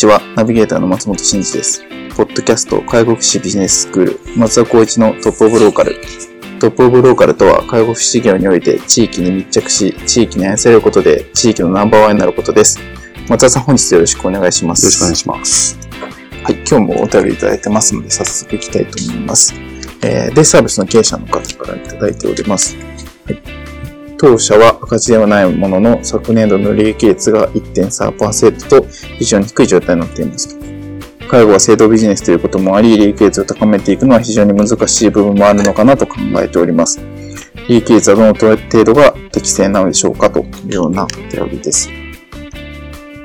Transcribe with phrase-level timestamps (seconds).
[0.00, 0.22] ちは。
[0.34, 1.82] ナビゲーターの松本慎二です。
[2.16, 5.94] ポッドキャスト介護福祉ビジネススクール松田光一のトップオブローカル。
[6.58, 12.80] トップオブローカルとは介護福祉業において地域に密着し、地域に愛されることで地域のナンバーワンになることです。
[13.28, 14.84] 松田さん本日よろしくお願いします。
[14.84, 15.78] よろしくお願いします。
[16.44, 19.52] はい、今日もお便りいただいてますので早速いきたいと思います。
[20.02, 22.74] えー、デイサービスの経営者の方からいただいております。
[23.26, 23.69] はい。
[24.20, 28.86] 当社は赤字ではないものの、昨年度の利益率が1.3%と
[29.18, 30.58] 非常に低い状態になっています。
[31.30, 37.00] 介護は制度ビジネスということもあり、利益率を高めていくのは非常に難しい部分もあるのかなと考えております。
[37.66, 41.88] 利益率はどの程度が適正なのでしょうかというようなお便りです。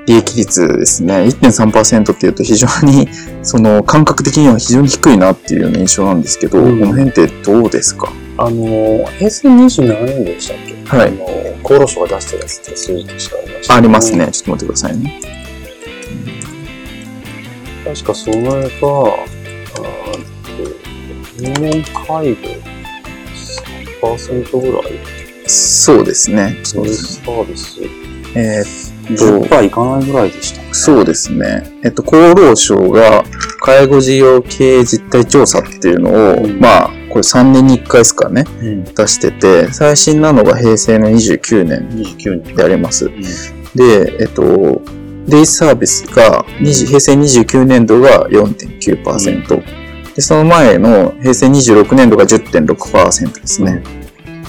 [0.05, 3.09] 利益率ですね、1.3%っていうと非常に、
[3.43, 8.13] その感覚的には非常に低いなっていうような印象なんですけど、うん、この辺ってどうですか？
[8.37, 10.74] あの、平成27年でしたっけ？
[10.85, 11.09] はい。
[11.09, 11.25] あの、
[11.63, 14.27] 厚労省が出してるやつって数字としてありました、ね、ありますね。
[14.31, 15.21] ちょっと待ってくださいね。
[17.85, 19.35] 確かその絵が、あ
[21.37, 22.65] 入門介護
[24.17, 24.93] 3%ぐらい
[25.47, 26.59] そうですね。
[26.63, 27.21] そうです。
[27.21, 27.81] サービス。
[28.35, 29.47] えー、っと。
[29.47, 31.63] 10%いかないぐらいでした、ね、そうですね。
[31.83, 33.23] えっと、厚労省が
[33.59, 43.05] 介護事業経営実態調査っていうのを、うん、まあ、これ3年に1回ですかね、うん、出してて、最新なのが平成の29年であります。
[43.05, 43.21] うん、
[43.73, 44.81] で、えっと、
[45.25, 53.81] デイサービスが20平成29年度が4.9%、うん、で、その前の平成26年度が10.6%ですね。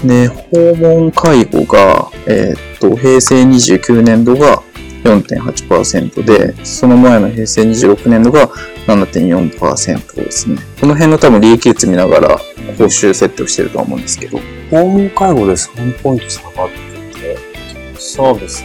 [0.03, 4.61] で、訪問介護が、えー、っと、平成29年度が
[5.05, 8.49] 4.8%で、その前の平成26年度が
[8.87, 10.57] 7.4%ですね。
[10.81, 12.39] この辺の多分利益率見ながら
[12.77, 14.39] 報酬設定をしてると思うんですけど。
[14.69, 17.37] 訪問介護で3ポイント下がってて、
[17.97, 18.63] サービス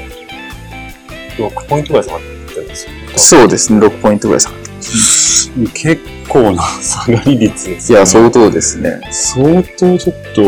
[1.37, 2.99] 6ポイントぐらい下がってるんですよ、ね。
[3.17, 5.67] そうですね、6ポイントぐらい下がってます、ね。
[5.75, 7.97] 結構な下がり率ですね。
[7.97, 9.01] いや、相当ですね。
[9.11, 10.43] 相当ちょっと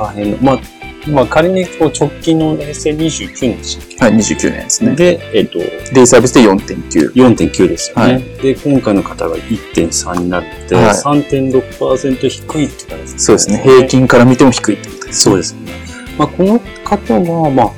[0.00, 0.38] 大変な。
[0.40, 0.73] まあ
[1.08, 4.94] まあ、仮にこう直近の平成29年でしたはい、29年ですね。
[4.94, 5.58] で、えっ、と、
[5.92, 7.12] デイサービスで4.9。
[7.12, 8.12] 4.9ですよね。
[8.14, 13.18] はい、で、今回の方が1.3になって、はい、3.6%低いって感じですね。
[13.18, 13.58] そうですね。
[13.58, 15.32] 平均から見ても低いってことですね。
[15.32, 15.72] そうですね。
[16.18, 17.70] まあ、この方が、まあ、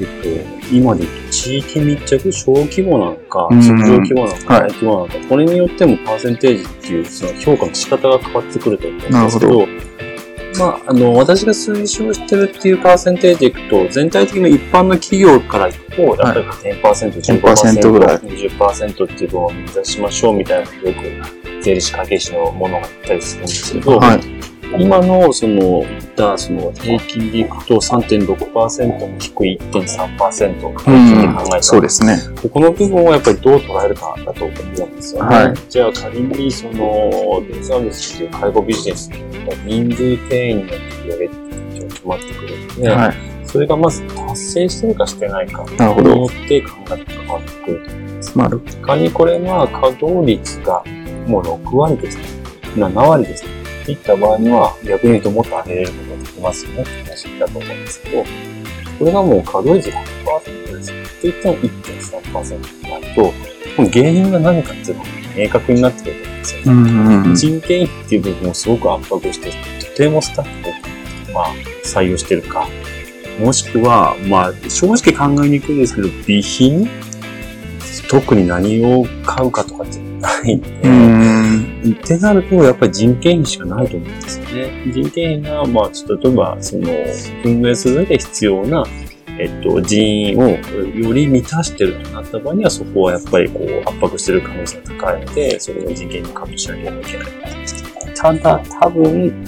[0.00, 9.66] えっと、今で言うと地域密着小規模なのか、中小規模なのか、大規模なのか、これによってもパーセンテージっていうその評価の仕方が変わってくると思うんですけど、
[10.58, 16.40] まあ、あの、私が推奨してるっていうパーセンテージでいくと、全体的に一般の企業からいくと、やっぱり
[16.80, 24.20] 10%、15%ぐらい、20%っていうのを目指しましょうみたいなよく税理士会計士のものがあったりするんですけど、はい、
[24.78, 32.18] 今のその言ったその平均でいくと3.6%も低い1.3%平均で考えたら、そうですね。
[32.52, 35.36] この部分をやっぱりどう捉えるかだと思うんですよね。
[35.36, 39.10] はい、じゃあ仮にそのデイサービスっていう介護ビジネス
[39.64, 43.14] 人数定員の取り上げっていう決まってくるので、はい、
[43.46, 48.38] それがまず達成してるかしてないかによって考えが変わってくると思います。
[48.38, 48.72] なるほど。
[48.82, 50.82] 仮にこれが稼働率が
[51.26, 52.24] もう6割ですね。
[52.76, 53.53] 7割ですね。
[53.92, 58.24] いった場合には、逆に言うともっと上げれることができますよねって話だと思うんですけど、
[58.98, 63.32] これがもう稼働率100%ですって言っても1.3%になると、
[63.92, 66.72] 原因が何かっていうのが明確になってくると思うんですよね。
[66.72, 71.54] うんうん、人件費っていう部分をすごく圧迫して、とてもスタッフを、まあ、
[71.84, 72.68] 採用してるか、
[73.40, 76.88] もしくは、まあ、正直考えにくいんですけど、備品？
[78.08, 81.13] 特に何を買うかとかってないんで、うん
[81.92, 84.92] ってなると、やっぱり人件費しかないと思うんですよね。
[84.92, 86.88] 人件費が、まあ、ちょっと例えば、その、
[87.44, 88.84] 運営する上で必要な、
[89.38, 97.26] えっと、人員をより満たしてるとなった場合には、そこはやっぱりこう圧迫してる可能性が高いので、それを人件にカットしなきゃいけない。
[98.14, 99.44] ただ、多分、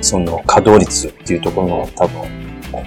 [0.00, 2.22] その稼働率っていうところの多分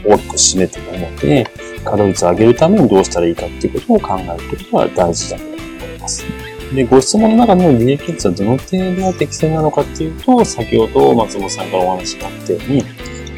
[0.06, 1.44] 大きく占めてるので、
[1.84, 6.49] 稼働率を上げるためにどうしたらいいかっていうことを考えることが大事だと思います。
[6.74, 12.84] で、ご質問の中の利益率はどの程度適正なのかっていうと、先ほど松本さんからお話があったように、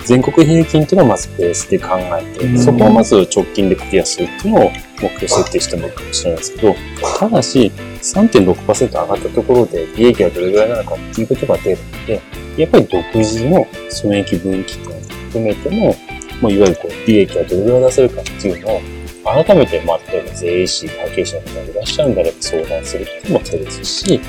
[0.05, 6.75] 全国平均っていうのはまずベースで考えて、うん、そこをまず直近でクリアするっていうのを目標設定してもいいかもしれないですけど、
[7.19, 12.21] ただし、3.6%上がったところで利益がどれぐらいなのかっていうことが出るので、
[12.57, 15.95] やっぱり独自の損益分岐点を含めても、
[16.41, 18.81] まあ、いわゆるこう利益がどれぐらい出せるかっていうのを、
[19.23, 24.21] 改めて、まあ、例えば税理士、会計士の方がいらっしゃるんであれば相談するっていうのも手ですし、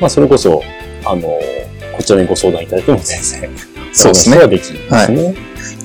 [0.00, 0.62] まあ、それこそ、
[1.04, 1.22] あの、
[1.96, 3.50] こちらにご相談いただいても全然、
[3.92, 4.38] そうですね。
[4.38, 5.24] はできるんですね。
[5.24, 5.34] はい。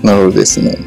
[0.04, 0.78] なるほどですね。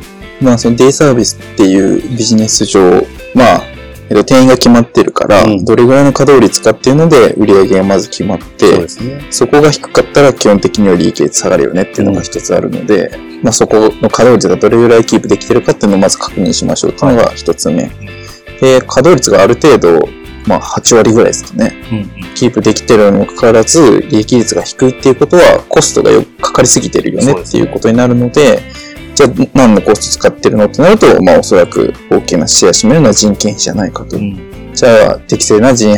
[0.40, 3.70] まあ、そのデイサービスっていうビジネス上、まあ、
[4.10, 17.84] えっと、定員が決まってるから、うん、どれぐらいの稼働率かっていうので、売り上げがまず決まって、そ,、ね、そこが低かったら基本的には利益率下がるよねっていうのが一つあるので、うん、まあ、そこの稼働率がどれぐらいキープできてるかっていうのをまず確認しましょうっていうのが一つ目。
[17.84, 17.90] はい、
[18.60, 20.08] で、稼働率がある程度、
[20.46, 28.62] まあ、8割ぐらいですかね、うんうん、キープできてるにもかかわらず、利益率が低いっていうことは、コストがよくかかりすぎてるよねっていうことになるので、
[29.14, 34.16] じゃあ何のコスト使ってるのってなると、まあおそらく大きなシェア占めるのは人件費じゃないかと。
[34.16, 35.94] うん、じゃあ適正な人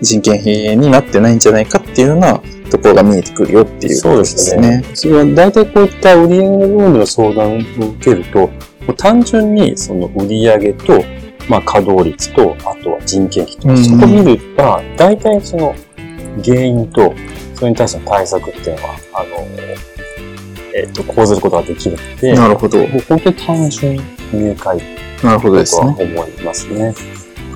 [0.00, 2.40] 人件費になってないんじゃないかっていうような
[2.70, 4.84] ところが見えてくるよっていうことですね。
[4.94, 7.64] それは大体こういった売上の部分での相談を受
[8.00, 8.50] けると、
[8.94, 11.04] 単純にその売上と、
[11.48, 15.74] まあ、稼働率と、あとは人件費と、うん、そこ見ると、大体その
[16.44, 17.14] 原因と、
[17.54, 19.46] それに対しての対策っていうのは、あの、
[20.74, 22.86] えっ、ー、と、講ずることができるので、なるほど。
[23.08, 23.96] 本当に単純
[24.32, 24.78] 明快
[25.22, 25.96] なるほどですね。
[25.98, 26.94] 思いますね。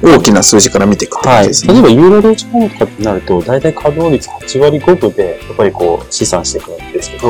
[0.03, 1.35] 大きな数字から見ていくとね。
[1.35, 7.29] はい、例えば、ユーロローチンとかってなると、大体稼働率8割5分で、やっぱりこう、試算していくんですけど、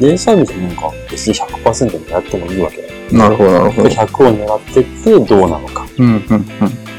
[0.00, 3.88] デイサービスなんか別に100%でやってもいいわけなるほど、なるほど。
[3.88, 5.87] 100を狙っていってどうなのか。
[5.98, 6.46] うん、うん、うん。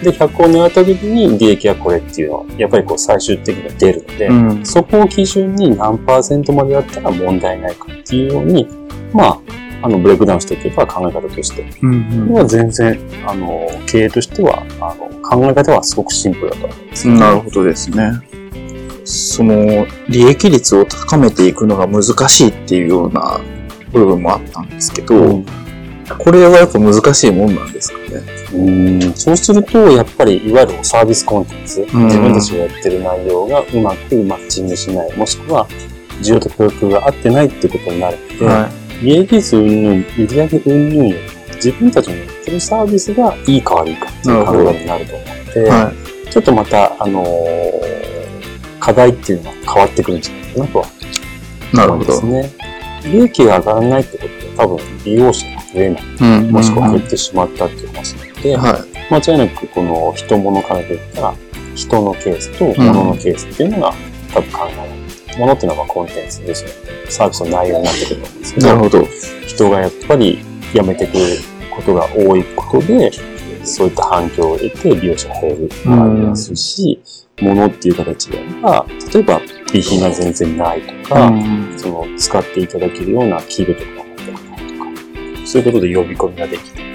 [0.04, 8.68] で、100を狙った時に利益はこれっていうのは、やっぱりこう最終的に出るので、うん、そこを基準に何パーセントまでやったら問題ないかっていうように、
[9.14, 9.40] まあ、
[9.82, 11.66] あの、ブレイクダウンしていけば考え方として。
[11.82, 18.12] うんうん、は全然、あの、経営としては、あの、考え方はすごくシンプルだと思います、ね、なるほどですね。
[19.06, 23.40] その、利益率を高めていくのが難しいっていうような
[23.92, 25.46] 部分もあったんですけど、うん、
[26.18, 28.39] これはやっぱ難しいもんなんですかね。
[28.54, 35.68] うんそうすると、やっぱり、いわゆるサービスコンテンツ、自分たちがやってる内容がうまくマッチングしない、もしくは、
[36.22, 38.70] 需要と供給が合ってないってことになるので、は
[39.02, 45.94] い、利益率云々、売上云々よりも、自分たちのやってるサービスがいいか悪いかっていう考えになると思うので、は
[46.28, 50.86] い、ちょっとまた、あのー、課題っていうのは変わってくるんじゃないかなとは
[51.74, 52.54] 思いますね。
[53.06, 61.36] 利益が上がらないってことは多分利用者が増えない、うん、もしくは減ってしまったっていう話なので、はい、間違いなくこの人物からで言ったら、
[61.76, 63.94] 人のケースと物のケースっていうのが
[64.34, 65.00] 多分考えられる。
[65.38, 66.76] ものっていうのはコンテンツですよね。
[67.10, 69.08] サービスの内容になってくるんですけど、なるほど
[69.48, 70.40] 人がやっぱり
[70.74, 71.20] 辞めてくる
[71.74, 73.12] ことが多いことで、
[73.64, 77.00] そういった反響を得て利用者が減るもありますし、
[77.40, 81.32] ものっていう形であれば、例えば備品が全然ないとか、
[81.78, 86.89] その使っていただけるような器具とかが持ってこないとか、そういうことで呼び込みができて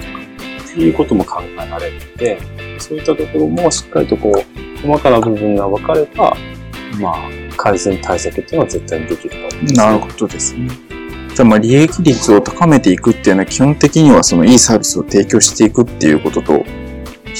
[0.79, 2.39] いうことも考えられるので、
[2.79, 6.35] そういったところもしっかりとこう、細かな部分が分かれば、
[6.99, 10.69] まあ、改善対策っていうのは絶対にできると思います、なるほどですね。
[11.33, 16.63] じゃあ、まあ、利益率を高めていくっていうのは、基本的にはそのいいサービスを提供していくっていうことと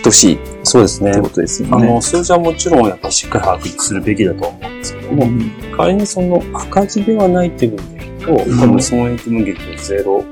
[0.02, 1.12] 等しいそうですね。
[1.12, 1.76] ってことですよね。
[1.76, 10.24] あの、数字はもちろんやっぱりしっかり把握するべきだと思うんですけども、うん、仮にその赤字ではないっていう部分で言うと、うん、多分損益分岐でゼロ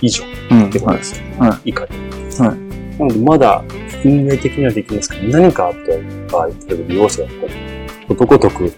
[0.00, 0.24] 以上。
[0.24, 1.22] ってことですよ。
[1.22, 1.36] ね。
[1.40, 1.94] うん、はい、以下で。
[1.94, 2.98] はい。
[2.98, 3.64] なので、まだ
[4.04, 7.28] 運営的にはできますけど、何かあった場合、例えば利用者が
[8.08, 8.72] ことごとく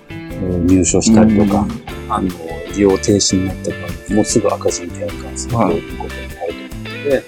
[0.67, 1.67] 入所したりとか、
[2.09, 2.29] あの、
[2.75, 7.23] 利用停止になった場合、もうすぐ赤字に転換するということになると思うので、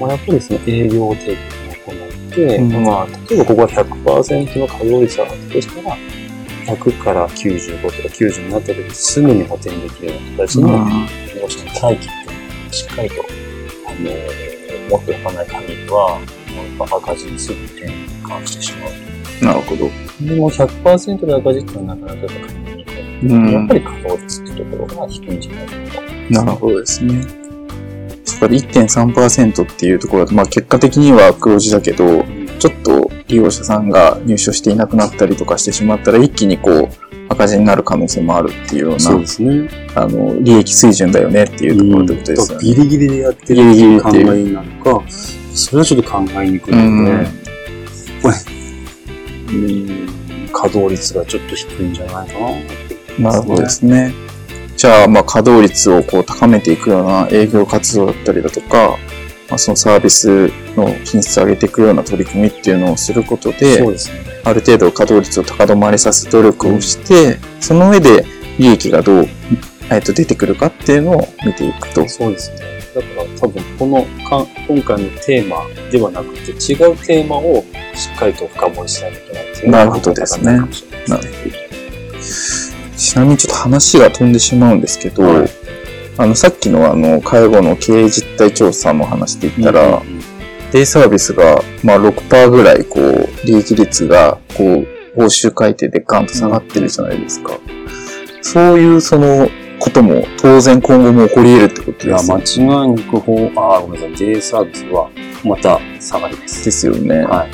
[0.00, 1.62] まあ、やっぱりその営業提供
[2.34, 5.96] で、うん、まあ、例えばここが100%の稼働率があったとしたら、
[6.66, 12.21] 100から95とか90になった時すぐに補填できるような形の、利用者の待機
[12.72, 13.24] しっかりと、
[13.86, 16.18] あのー、持っておかない限りは、
[16.78, 17.88] もう赤字にすぐ転
[18.24, 19.44] 換してしまう。
[19.44, 19.88] なるほど。
[20.20, 22.34] でも100%で赤字っていうのはなかなか考
[22.66, 23.28] えにくい。
[23.28, 26.34] うん、やっぱり稼働率っていうところが低いんじゃないかと。
[26.34, 27.42] なるほどですね。
[28.42, 32.24] ぱり1.3%っていうところで、まあ結果的には黒字だけど、
[32.58, 36.88] ちょっと利用者さんが入所していなくなったりとかしてしまったら、一気にこう、
[37.32, 39.68] 赤字になる可能性もあるっていうような、そうですね。
[39.94, 42.64] あの、利益水準だよねっていうところってことですよね。
[42.64, 45.02] ギリギリでやってるっていう考えなのか、
[45.54, 47.26] それはちょっと考えにくいので、
[48.22, 48.34] これ、
[49.52, 50.08] うん、
[50.52, 52.38] 稼働率がちょっと低いんじゃないか
[53.18, 53.30] な。
[53.30, 54.14] なるほどですね。
[54.76, 58.96] じゃあ、まあ、稼働率をこう高めていくような営業活動だったりだとか、
[59.48, 68.24] まあ、そのサービスの品質を上げていくような取り組みっていうのをすることで、そうですね、ある程度稼働率を高止まりさす努力をして、うん、その上で
[68.58, 69.28] 利益がどう、
[69.90, 72.08] えっと、出てくるかっていうのを見ていくと。
[72.08, 72.72] そうですね。
[72.94, 80.44] だから多分このか今回のテーマではなくて違うテーマをしっかりと深掘りしないといけないっていうなるほどですね。
[80.44, 81.72] なるほど。
[82.96, 85.50] ちなみにちょっと話が飛んでしまうんですけど、はい、
[86.18, 90.02] あの、さっきのあの、介護の経営実態調査の話で言ったら、
[90.70, 97.52] デイサービスが、まあ6%ぐらい、こう、利益率が、こう、報酬改定でガンと下がってるじゃないですか。
[97.52, 99.48] うん、そういう、その、
[99.82, 102.12] ことも当然今後も起こり得るってことですね。
[102.12, 103.16] いや、間違いなく、
[103.56, 105.10] あ、ごめんなさい、デイサービスは
[105.44, 106.64] また下がります。
[106.64, 107.24] ですよね。
[107.24, 107.50] はい。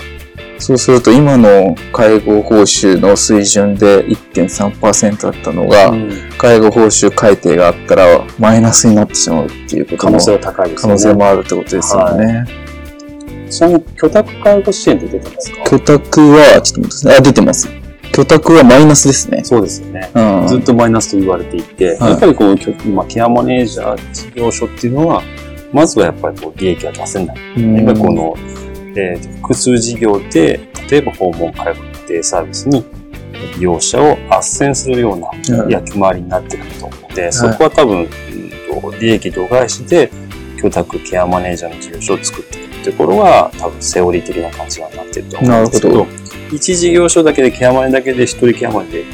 [0.58, 10.82] そうすると今の介護報酬の水準で1.3%だったのが、うん、介護報酬改定があったらマイナスになってしまうっていうこと可能性は高いですね。
[10.82, 12.26] 可能性もあるってことですよね。
[12.26, 12.46] はい、
[13.48, 15.76] ちなみに、居宅介護支援って出てますか？
[15.76, 17.16] 居宅は、ちょっと待ってください。
[17.16, 17.68] あ、出てます。
[18.18, 19.44] 居宅はマイナスですね。
[19.44, 20.10] そうですよね。
[20.14, 22.56] うん、ずっとマイナスと言われていて、はい、やっぱりこの、
[22.92, 25.22] まあ、ケアマネージャー事業所っていうのは、
[25.72, 27.36] まずはやっぱりこう利益が出せない。
[27.76, 28.34] やっぱりこの、
[28.96, 32.84] えー、複数事業で、例えば訪問介護デイサービスに
[33.56, 35.30] 利用者を斡旋するような
[35.68, 40.10] 役回りになってくると思うので、はい、そこは多分、うん、利益度外視で
[40.60, 46.06] 居宅ケアマネージャーの事業所を作っていくところが多分セオリー的な感じになってると思うんですけど、
[46.52, 49.04] 一事業所だけでケアマネだけで一人ケアマネで、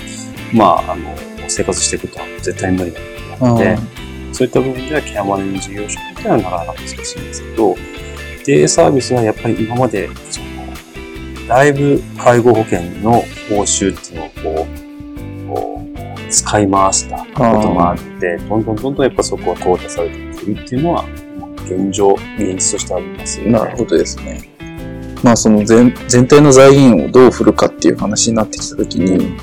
[0.52, 1.14] まあ、あの、
[1.48, 2.92] 生活していくとは絶対無理
[3.40, 3.76] なので、
[4.32, 7.76] そういった部分ではケアマネの事業所ってはなかなか難しいんですけど、
[8.46, 14.66] デイサービスはやっぱり今まで、その、だいぶ介護保険の報酬っていうのをこ
[15.46, 21.04] う、こう使い回したこともあって、どんどんどんどんやっぱそこは淘汰されていってるっていうのは、
[21.64, 23.40] 現状、現実としてあります。
[23.48, 24.50] なるほどですね。
[25.22, 29.36] まあその全全体の財源をどう振るかっていう話になってきたときに、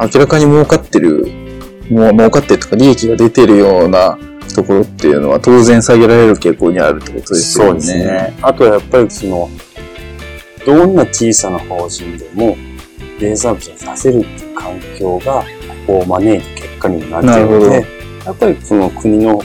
[0.00, 1.26] 明らかに儲かってる、
[1.90, 4.18] もう儲かってるとか利益が出てるような
[4.54, 7.80] ところっていうのは当然下げられる傾向にあるってことですよね。
[7.80, 8.38] そうですね。
[8.42, 9.50] あとはやっぱりその、
[10.64, 12.56] どんな小さな法人でも、
[13.20, 15.44] レーザー部を出せるっていう環境が、
[15.86, 17.86] こう招いた結果になっているので、
[18.24, 19.42] やっぱりその国の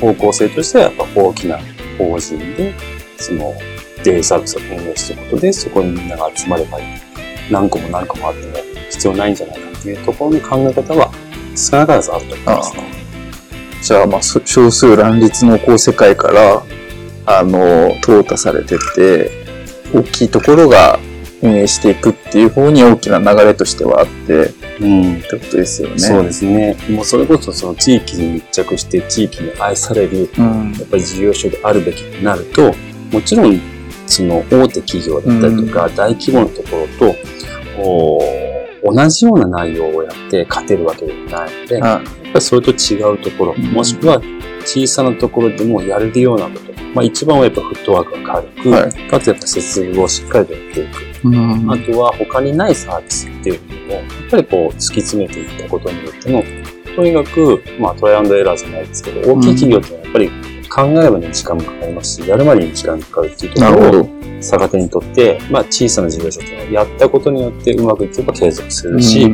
[0.00, 1.58] 方向性としてはやっぱ大きな
[1.98, 2.74] 法人で、
[3.18, 3.54] その
[4.04, 6.86] デイサービスを運営していくことで、そこにみんなが集まればいい。
[7.50, 8.54] 何個も何個もあっても
[8.90, 11.10] 必要ないんじゃないかっていうところの考え方は
[11.54, 12.82] 少なからずあると思いますね。
[13.82, 16.62] じゃあ、まあ、少数乱立のこう世界から、
[17.26, 19.30] あの、淘汰されてって、
[19.94, 20.98] 大きいところが
[21.42, 25.98] 運営していくっていう方に大きな流れとしてはあって、うん、ってことですよね。
[25.98, 26.76] そうですね。
[26.90, 32.74] もうそれこそその地域に密着して地域に愛される、うん、やっぱり事業所であるべきになると、
[33.12, 33.60] もちろん
[34.06, 37.14] その大手企業だったりとか、大規模なところと、
[38.84, 44.20] 同じような内容をやって勝てるわけではないので、やっぱりそれと違うところ、もしくは
[44.64, 46.75] 小さなところでもやれるようなこと。
[46.96, 50.96] まあ一番はやっぱフットワークが軽く、はい、かつやっぱ設備をしっかりとやっていく。
[51.26, 56.42] あとは他にないサービスっていうのを、やっぱりこう突き詰めていったことによっての、
[56.94, 60.30] とにかく、まあトライアンドエラーじゃないですけど、大きい企業ってやっぱり
[60.70, 64.08] 考えるまでに時間もかかりますし、やるまでに時間がかかるっていうところを
[64.40, 69.30] 逆手にとって、まあ小さな事業者っていうのはやったことによってうまくいけば継続するし、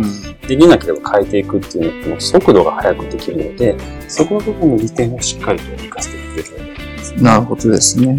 [0.49, 3.77] できなければ変えていくっていうの速度が速くできるので、
[4.09, 6.82] そこの部分の利点をしっかりと活かしていくべきだと。
[7.19, 8.17] なるほどですね。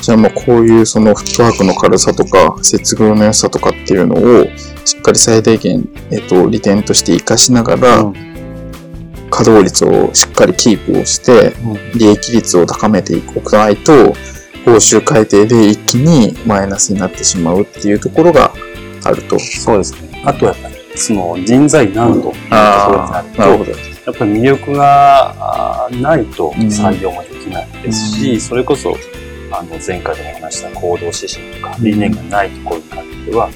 [0.00, 4.44] じゃあまあこういうそのフットワークの軽さとか、接遇の良さとかっていうのを
[4.84, 8.14] しっかり最大限、えっと、利点として活かしながら、うん。
[9.30, 11.54] 稼働率をしっかりキープをして、
[11.94, 14.14] 利益率を高めていかないと、
[14.64, 18.52] 報酬改定で一気にマイナスになってしまうっていうところが
[19.02, 19.38] あると。
[19.38, 20.22] そうですね。
[20.24, 23.42] あとはやっぱり、その人材難度っていうところになると、
[24.06, 28.96] やっぱり魅力がないと採用もできないですし、うん、それこそ、
[29.50, 33.50] あの、前回でも話した行動指針とか理念がないところに関しては、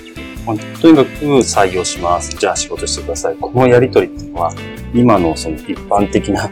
[0.46, 2.36] まあ、とにかく採用します。
[2.36, 3.36] じゃあ仕事してください。
[3.36, 4.52] このやりとりっていうのは、
[4.94, 6.44] 今のその一般的な、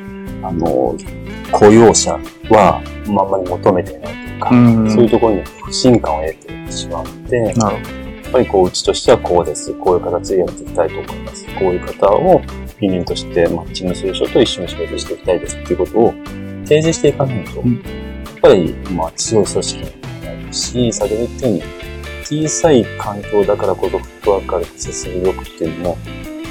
[0.42, 0.94] あの、
[1.52, 2.12] 雇用者
[2.50, 7.36] は、まあ、あんまり求めてないというか、うんそういうところに不信感を得てしまって。
[7.36, 9.72] やっぱりこう、うちとしてはこうです。
[9.74, 11.46] こういう形でやっていきたいと思います。
[11.58, 12.42] こういう方を
[12.80, 16.14] 委任としてマッチングする人と一緒に仕事していきたいですっていうことを
[16.66, 21.62] 提示していかないと、うん、やっぱり、まあ、強い組織になるし、先ほど言ったように、
[22.25, 25.99] 小さい環境だからこそフットワークある設備力っていうのも、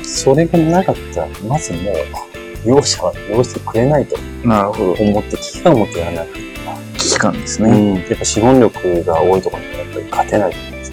[0.03, 1.95] それがなかったら、まずもう、
[2.65, 4.17] 業者は用してくれないと。
[4.43, 4.91] なるほど。
[4.93, 6.97] 思って危機感を持ってやらなかった。
[6.97, 7.69] 危機感ですね。
[7.69, 7.95] うん。
[7.95, 10.85] やっぱ資本力が多いところにはやっぱり勝てないと思うんで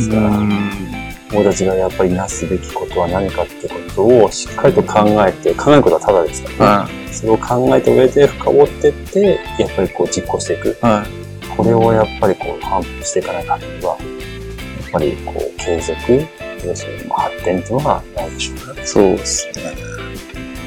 [0.00, 0.94] すから。
[1.34, 6.92] 俺たちがやっぱりなすべきことは何かってことをしっかりと考えて、考えることはただですからね。
[7.06, 10.76] うん、それを考えた上で深掘ってって、やっぱりこう実行していく。
[10.80, 16.26] はい、これをやっぱりこう反復していかない限りは、やっぱりこう継続、
[16.66, 18.86] 要するに発展っていうのはないでしょうね。
[18.86, 19.74] そうですね。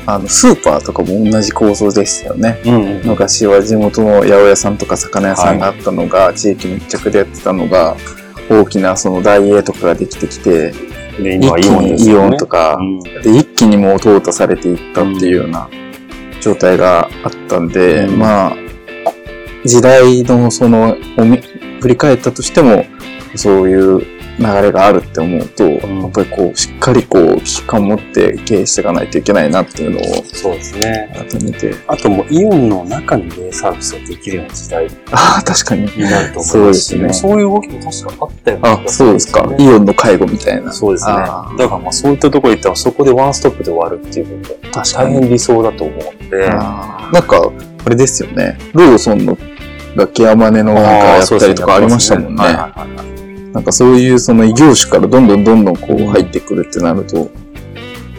[0.05, 2.61] あの、スーパーとかも同じ構造ですよね。
[2.65, 7.97] うんうん、昔は地元の八百屋さんとか魚屋さんがあったのが、はい、地域密着でやってたのが、
[8.49, 10.71] 大きなそのダイエーとかができてきて、
[11.17, 15.69] で一気にイオンとか、うん、で一気にもう淘汰されていったっていうような
[16.41, 18.55] 状態があったんで、うん、まあ、
[19.65, 20.95] 時代のその、
[21.81, 22.85] 振り返ったとしても、
[23.35, 31.11] そういう流れがあるって思うと、うん、やっぱりこう、しっかりこう、危機感を持って経営していかないといけないなっていうのを、そうですね。
[31.13, 31.73] 改めて。
[31.87, 34.87] あともう、イオンの中にね、サービスができるような時代。
[35.11, 35.81] ああ、確かに。
[35.83, 36.51] になると思います。
[36.51, 37.13] そうですね。
[37.13, 38.63] そういう動きも確かあったよね。
[38.63, 39.49] あ、そうですか。
[39.57, 40.71] イオンの介護みたいな。
[40.71, 41.13] そうですね。
[41.13, 46.47] だからまあ、そういったところ行ったら、そこでワンストップで終わるっていうことが、大変理想だと思うんで。
[46.47, 47.51] なんか、
[47.85, 48.57] あれですよね。
[48.73, 49.37] ローソンの
[49.97, 53.16] がケアマネのなんかやったりとかありましたもんね。
[53.53, 57.29] なんかそういうその異業種からどんどんどんどんこう入ってくるってなると、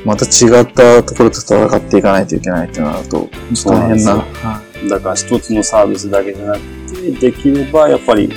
[0.05, 3.29] また違ったところと戦っていかないといけないってなると、
[3.65, 4.25] 大変な。
[4.89, 8.31] だから一つのサービスだけじゃなくて、できればやっぱり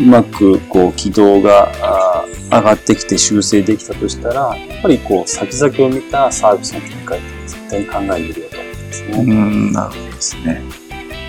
[0.00, 9.18] うまくこう軌道が上がってきて修正できたとしたら、やっぱりこう先々を見たサービスの展開って絶対に考えるようと思うんですね。
[9.18, 10.62] うん、なるほどですね。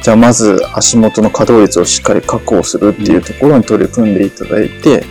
[0.01, 5.03] じゃあまず足元の稼働率をしっかり確保するっていうところに取り組んでいただいて、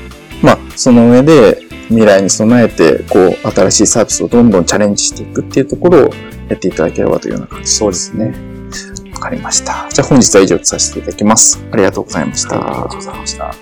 [0.43, 6.11] まあ、その上で未来に備えて、こう、新しいサービスをどんどんチャレンジしていくっていうところを
[6.49, 8.35] やっていただければというような感じそうですね。
[9.13, 9.89] わかりました。
[9.91, 11.65] じゃあ本日は以上とさせていただきます。
[11.73, 12.57] ありがとうございました。
[12.57, 13.55] ありがとうございました。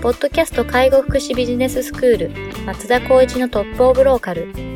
[0.00, 2.30] ポッドキャスト介護福祉ビジネススクール
[2.64, 4.75] 松田光一のトップオブローカル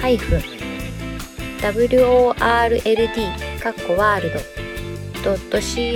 [0.00, 0.40] ハイフン
[1.60, 2.40] world
[3.62, 5.36] カッコワールド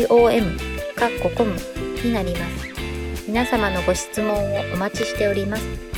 [0.08, 0.58] .com
[0.94, 1.56] カッココム
[2.04, 2.68] になります。
[3.26, 5.93] 皆様のご質問をお待ちしております。